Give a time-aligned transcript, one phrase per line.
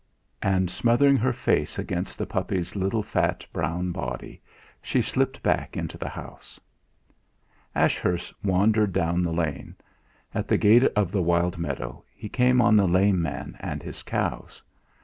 [0.41, 4.41] And smothering her face against the puppy's little fat, brown body,
[4.81, 6.59] she slipped back into the house.
[7.75, 9.75] Ashurst wandered down the lane.
[10.33, 14.01] At the gate of the wild meadow he came on the lame man and his
[14.01, 14.63] cows.